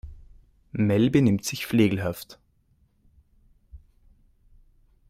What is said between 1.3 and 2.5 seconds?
sich flegelhaft.